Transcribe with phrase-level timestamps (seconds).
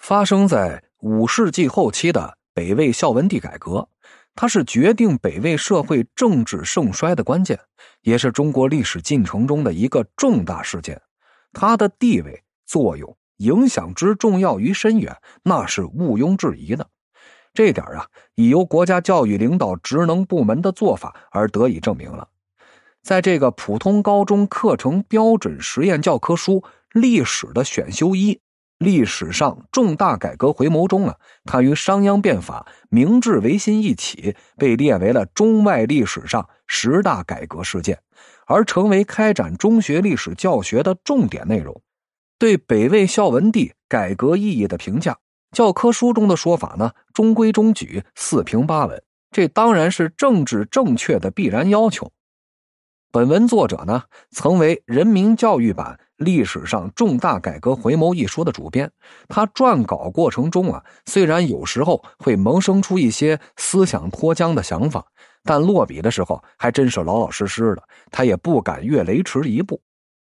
[0.00, 3.86] 发生在五世纪后期的北魏孝文帝改革，
[4.34, 7.60] 它是决定北魏社会政治盛衰的关键，
[8.00, 11.00] 也是中国历史进程中的一个重大事件。
[11.52, 16.88] 它的地位、作用、影响之重要与深远，那是毋庸置疑的。
[17.52, 18.06] 这点啊，
[18.36, 22.26] 已由国家教育领导职能部门的做法而得以证明了。
[23.02, 28.40] 在这个普通高中课程标准实验教科书历史的选修一。
[28.80, 37.98] 历史上重大改革回眸中啊，它与商鞅变法、明治维新一起被列为了中外历史上十大改革事件，
[38.46, 41.78] 而成为开展中学历史教学的重点内容。
[42.38, 45.18] 对北魏孝文帝改革意义的评价，
[45.52, 52.10] 教科书中的说法呢，中规中矩、四平八稳，这当然是政治正确的必然要求。
[53.12, 55.98] 本文作者呢，曾为人民教育版。
[56.20, 58.92] 历史上重大改革回眸一书的主编，
[59.26, 65.02] 他撰稿过程中啊，虽然有时候会萌生出一些思想脱缰的想法，
[65.44, 67.82] 但落笔的时候还真是老老实实的。
[68.10, 69.80] 他也不敢越雷池一步，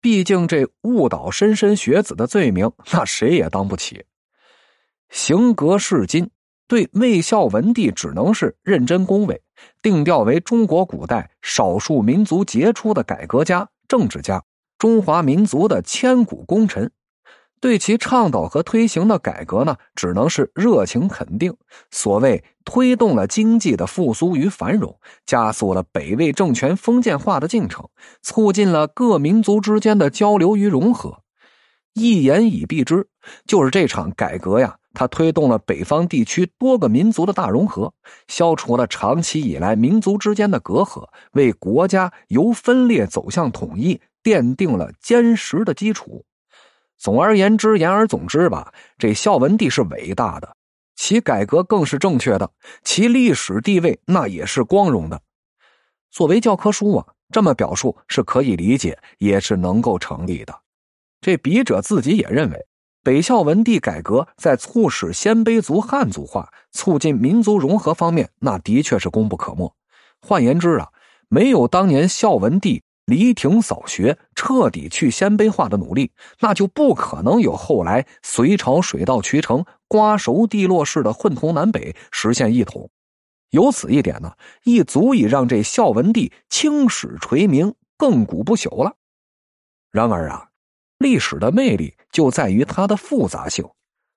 [0.00, 4.04] 毕竟这误导莘莘学子的罪名，那谁也当不起。
[5.08, 6.28] 行格是今，
[6.66, 9.40] 对魏孝文帝只能是认真恭维，
[9.82, 14.42] 定调为中国古代少数民族杰出的改革家、政治家。
[14.78, 16.90] 中华民族的千古功臣，
[17.60, 21.56] 对其倡导和推行的改革呢，只能是热情肯定。
[21.90, 27.88] 所谓推动了经济的复苏与繁荣，加速了北魏政权封建化的进程，
[28.20, 31.22] 促进了各民族之间的交流与融合。
[31.94, 33.08] 一言以蔽之，
[33.46, 37.92] 就是这场改革呀，它推动了北方地区多个民族的大融合，
[38.26, 44.00] 消除了长期以来民族之间的隔阂，为国家由分裂走向统一。
[44.26, 46.24] 奠定了坚实的基础。
[46.98, 50.56] 总而言之，言而总之吧，这孝文帝是伟大的，
[50.96, 52.50] 其改革更是正确的，
[52.82, 55.22] 其历史地位那也是光荣的。
[56.10, 60.52] 作为教科书啊，这么表述是可以理解，也是能够成立的。
[61.20, 62.66] 这笔者自己也认为，
[63.06, 69.72] 北孝文帝改革在促使鲜卑族汉族化、促进民族融合方面，那的确是功不可没。
[70.20, 70.88] 换言之啊，
[71.28, 72.82] 没有当年孝文帝。
[73.04, 82.90] 犁庭扫学，彻底去鲜卑化的努力，那就不可能有后来隋朝水到渠成、瓜熟蒂落式的混同南北，实现一统。
[83.50, 84.32] 由此一点呢，
[84.64, 88.96] 亦足以让这孝文帝青史垂名、亘古不朽了。
[89.92, 90.45] 然而啊，
[90.98, 93.64] 历史的魅力就在于它的复杂性。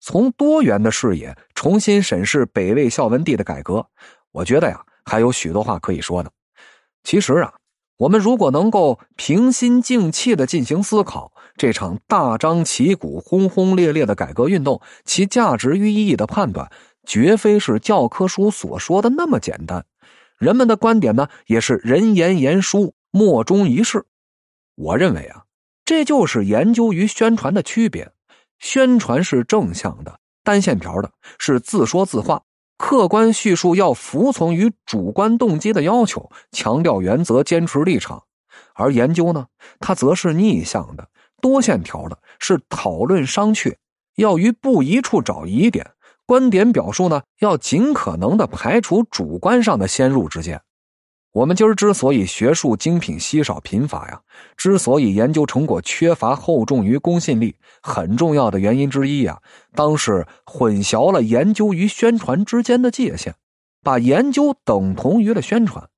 [0.00, 3.86] 从多元的视野重新审视北魏孝文帝的改革，
[4.30, 6.30] 我觉得呀，还有许多话可以说的。
[7.02, 7.52] 其实啊。
[7.98, 16.68] 我们如果能够平心静气的进行思考，这场大张旗鼓、轰轰烈烈的改革运动，其价值与意义的判断，
[17.06, 19.86] 绝非是教科书所说的那么简单。
[20.36, 24.04] 人们的观点呢，也是人言言殊，莫衷一是。
[24.74, 25.44] 我认为啊，
[25.84, 28.10] 这就是研究与宣传的区别。
[28.58, 32.42] 宣传是正向的、单线条的，是自说自话。
[32.78, 38.18] 客观叙述要服从于主观动机的要求，强调原则，坚持立场；
[38.74, 39.46] 而研究呢，
[39.80, 41.08] 它则是逆向的、
[41.40, 43.74] 多线条的，是讨论商榷，
[44.16, 45.88] 要于不一处找疑点。
[46.24, 50.60] 观点表述呢，要尽可能的排除主观上的先入之见。
[51.32, 54.20] 我们今儿之所以学术精品稀少贫乏呀，
[54.54, 59.40] 之所以研究成果缺乏厚重与公信力，很重要的原因之一呀，
[59.74, 63.34] 当是混淆了研究与宣传之间的界限，
[63.82, 65.88] 把研究等同于了宣传。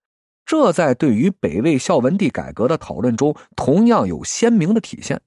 [0.47, 5.21] 这在对于北魏孝文帝改革的讨论中，同样有鲜明的体现。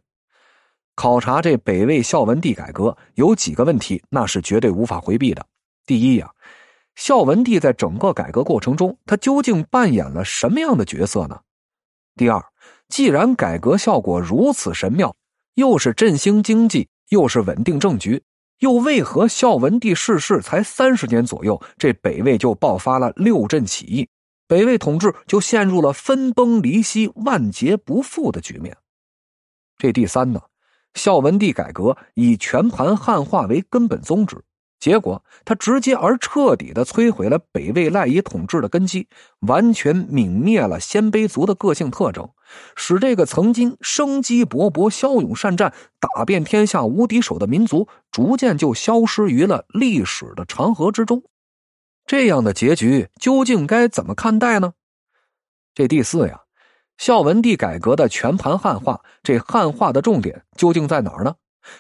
[0.95, 5.45] 考察这北魏孝文帝改革有几个问题，那是绝对无法回避的。
[5.85, 6.31] 第一呀。
[6.97, 11.40] 孝文帝在整个改革过程中，他究竟扮演了什么样的角色呢？
[12.16, 12.44] 第二，
[12.90, 15.16] 既然改革效果如此神妙，
[15.53, 18.24] 又是振兴经济，又是稳定政局，
[18.62, 24.10] 又为何孝文帝逝世才三十年左右，这北魏就爆发了六镇起义，
[24.48, 28.75] 北魏统治就陷入了分崩离析、万劫不复的局面？
[29.77, 30.42] 这第三呢？
[30.95, 34.44] 孝文帝改革以全盘汉化为根本宗旨。
[34.79, 39.07] 结果，他直接而彻底的摧毁了北魏赖以统治的根基，
[39.39, 42.29] 完全泯灭了鲜卑族的个性特征，
[42.75, 51.24] 使这个曾经生机勃勃、骁勇善战、打遍天下无敌手的民族，逐渐就消失于了历史的长河之中。
[52.06, 54.74] 这样的结局究竟该怎么看待呢？
[55.74, 56.41] 这第四呀，
[56.97, 61.35] 孝文帝改革的全盘汉化，这汉化的重点究竟在哪儿呢？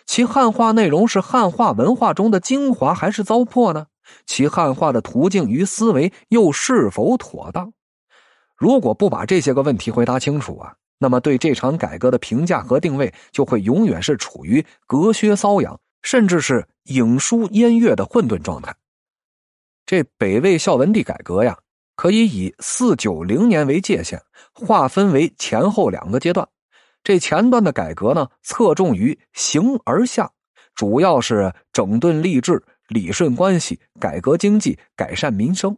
[0.05, 3.87] 其汉化内容是汉化文化中的精华还是糟粕呢？
[4.25, 7.73] 其汉化的途径与思维又是否妥当？
[8.55, 18.75] 如果不把这些个问题回答清楚啊，那么对这场改革的评价和定位就会永远是处于隔靴搔痒，甚至是影书烟月的混沌状态。
[19.85, 21.57] 这北魏孝文帝改革呀，
[21.95, 24.21] 可以以四九零年为界限，
[24.53, 26.47] 划分为前后两个阶段。
[27.07, 30.29] 这前段的改革呢，侧重于形而下，
[30.75, 35.71] 主要是整顿吏治、理顺关系、改革经济、改善民生；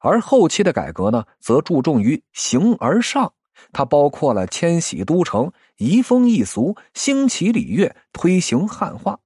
[0.00, 3.32] 而后期的改革呢，则注重于形而上，
[3.72, 9.20] 它包括了迁徙都城、移风易俗、兴起礼乐、推行汉化。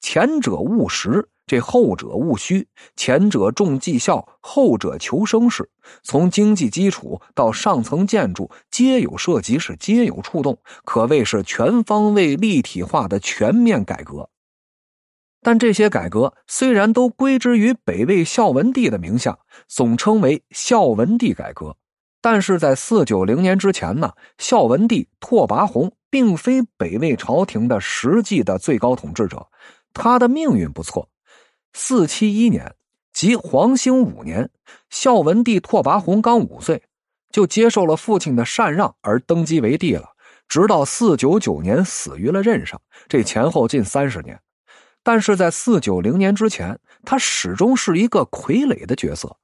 [0.00, 1.28] 前者务实。
[1.52, 2.66] 这后者务虚，
[2.96, 5.68] 前者重绩效，后者求生势。
[6.02, 10.56] 从经济基础到上层建筑，皆有涉及，是皆有触动，
[10.86, 14.30] 可谓是全方位立体化的全面改革。
[15.42, 19.38] 但这些改革虽然都归之于北魏孝文帝的名下，
[19.68, 21.76] 总称为孝文帝改革，
[22.22, 29.46] 但是在四九零年之前呢，孝文帝拓跋宏并非北魏朝廷的实际的最高统治者，
[29.92, 31.10] 他的命运不错。
[31.72, 32.74] 四七一年，
[33.12, 34.50] 即黄兴五年，
[34.90, 36.82] 孝文帝拓跋宏刚五岁，
[37.30, 40.10] 就接受了父亲的禅让而登基为帝了。
[40.48, 44.38] 直到四九九年死于了任上，这前后近三十年。
[45.02, 49.34] 但是在四九零年之前，他始终是一个傀儡的角色。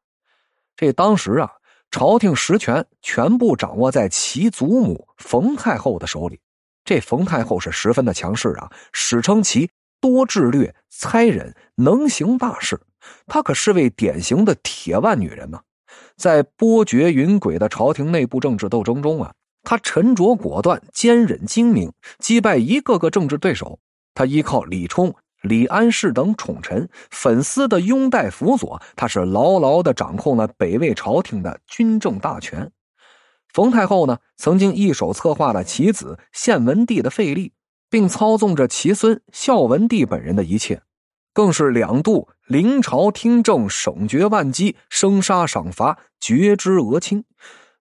[0.77, 1.51] 这当时啊，
[1.91, 6.39] 朝廷实权全部掌握在其祖母冯太后的手里。
[6.85, 9.71] 这冯太后是十分的强势啊，史称其。
[10.01, 12.81] 多智略、猜忍，能行大事。
[13.27, 15.61] 她可是位典型的铁腕女人呢。
[16.17, 23.79] 在波谲云诡的朝廷内部政治斗争中啊，她沉着果断、坚忍精明，击败一个个政治对手。
[24.15, 32.71] 她依靠李冲、李安世等宠臣、粉丝的拥戴辅佐，她是牢牢的掌控了北魏朝廷的军政大权。
[33.53, 37.53] 冯太后呢，曾经一手策划了其子献文帝的废立。
[37.91, 40.83] 并操纵着其孙孝文帝本人的一切，
[41.33, 47.25] 更是两度临朝听政、省决万机、生杀赏罚、决之俄顷，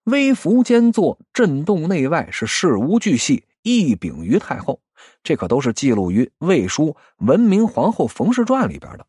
[0.06, 4.80] 微服兼作、震动内外，是事无巨细，一禀于太后。
[5.24, 6.86] 这可都是记录于《魏书·
[7.18, 9.06] 文明皇后冯氏传》里边的。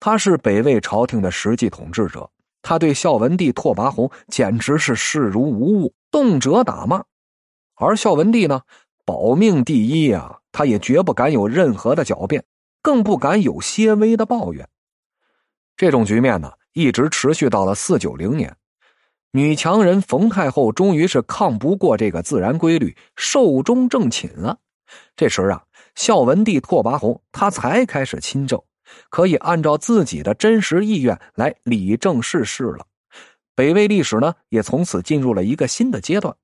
[0.00, 2.30] 他是北魏朝廷的实际统治者，
[2.62, 7.04] 他对孝文帝拓跋宏简直是视如无物，动辄打骂。
[7.74, 8.62] 而孝文帝呢？
[9.08, 12.44] 保命第一呀，他也绝不敢有任何的狡辩，
[12.82, 14.68] 更不敢有些微的抱怨。
[15.78, 18.54] 这种局面呢，一直持续到了四九零年，
[19.30, 24.58] 女强人冯太后终于是抗不过这个自然规律，寿终正寝了。
[25.16, 25.64] 这时啊，
[25.94, 28.62] 孝文帝拓跋宏他才开始亲政，
[29.08, 32.84] 可以按照自己的真实意愿来理政事事了。
[33.54, 36.36] 北魏历史呢，也从此进入了一个新的阶段。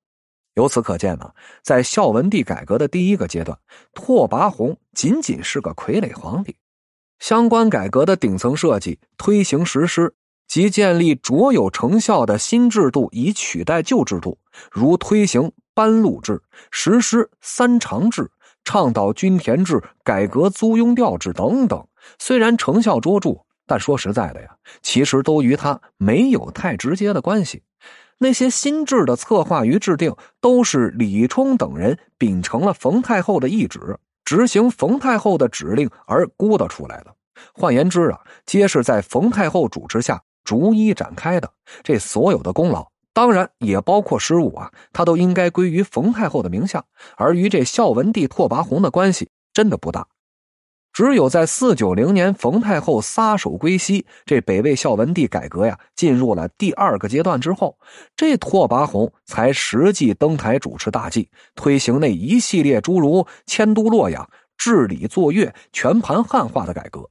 [0.55, 1.31] 由此可见呢，
[1.61, 3.57] 在孝文帝改革的第一个阶段，
[3.93, 6.55] 拓跋宏仅仅是个傀儡皇帝。
[7.19, 10.13] 相关改革的顶层设计、推行实施
[10.47, 14.37] 及建立卓有成效的新制度，以取代旧制度，
[14.71, 16.41] 如推行班禄制、
[16.71, 18.29] 实施三长制、
[18.63, 21.85] 倡导均田制、改革租庸调制等等，
[22.17, 27.61] 虽然成效卓著，但说实在的呀，其实都与他没有太直接的关系。
[28.17, 37.13] 那些新制的策划与制定，都是李冲等人秉承了冯太后的懿旨，执行冯太后的指令而估得出来的。
[37.53, 41.51] 换言之啊，皆是在冯太后主持下逐一展开的。
[41.83, 46.83] 这所有的功劳，当然也包括失误啊，他都应该归于冯太后的名下，
[47.17, 50.07] 而与这孝文帝拓跋宏的关系真的不大。
[50.95, 57.77] 只有在四九零年，冯太后撒手归西，这北魏孝文帝改革呀，进入了第二个阶段之后，
[58.15, 64.25] 这拓跋宏才实际登台主持大计，推行那一系列诸如迁都洛阳、
[64.57, 67.09] 治理作月、全盘汉化的改革。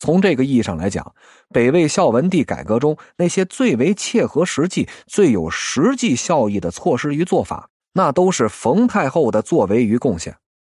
[0.00, 1.14] 从这个意义上来讲，
[1.50, 10.36] 北魏孝文帝改革中那些最为切合实际、最有实际效益的措施与做法，那都是冯太后的作为与贡献，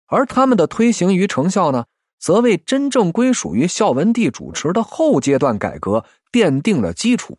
[0.08, 1.86] 而他们的推行与成效呢？
[2.18, 7.38] 则为真正归属于孝文帝主持的后阶段改革奠定了基础，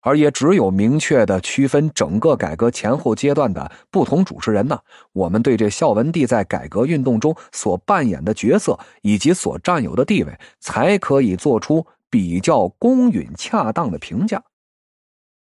[0.00, 4.78] 而也只有明确的区分整个改革前后阶段的不同主持人呢，
[5.12, 14.42] 我们对这孝文帝在改革运动中所扮演的角色以及所占有的地位，才可以做出比较公允恰当的评价。